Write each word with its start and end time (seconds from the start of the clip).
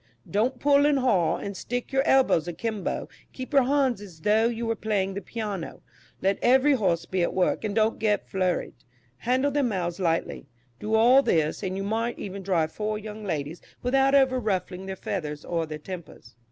Don't 0.27 0.59
pull 0.59 0.87
and 0.87 0.97
haul, 0.97 1.37
and 1.37 1.55
stick 1.55 1.91
your 1.93 2.01
elbows 2.07 2.47
a 2.47 2.53
kimbo; 2.53 3.07
keep 3.33 3.53
your 3.53 3.65
hands 3.65 4.01
as 4.01 4.21
though 4.21 4.47
you 4.47 4.65
were 4.65 4.75
playing 4.75 5.13
the 5.13 5.21
piano; 5.21 5.83
let 6.23 6.39
every 6.41 6.73
horse 6.73 7.05
be 7.05 7.21
at 7.21 7.35
work, 7.35 7.63
and 7.63 7.75
don't 7.75 7.99
get 7.99 8.27
flurried; 8.27 8.73
handle 9.17 9.51
their 9.51 9.61
mouths 9.61 9.99
lightly; 9.99 10.47
do 10.79 10.95
all 10.95 11.21
this, 11.21 11.61
and 11.61 11.77
you 11.77 11.83
might 11.83 12.17
even 12.17 12.41
drive 12.41 12.71
four 12.71 12.97
young 12.97 13.23
ladies 13.23 13.61
without 13.83 14.15
ever 14.15 14.39
ruffling 14.39 14.87
their 14.87 14.95
feathers 14.95 15.45
or 15.45 15.67
their 15.67 15.77
tempers." 15.77 16.35